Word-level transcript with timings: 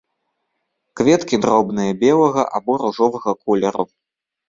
Кветкі 1.01 1.35
дробныя, 1.45 1.91
белага 2.07 2.43
або 2.59 2.71
ружовага 2.87 3.31
колеру. 3.43 3.83